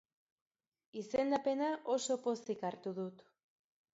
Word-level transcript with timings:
Izendapena 1.01 1.67
oso 1.97 2.17
pozik 2.25 2.65
hartu 2.71 2.97
dut. 3.01 3.23